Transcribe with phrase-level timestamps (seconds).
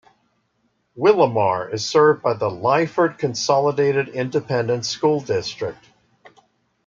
[0.97, 5.85] Willamar is served by the Lyford Consolidated Independent School District.